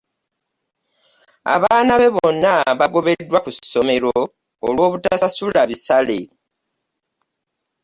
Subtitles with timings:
[1.55, 4.11] Abaana be bonna bagobeddwa ku ssomero
[4.67, 6.19] olwo butasasula bisale.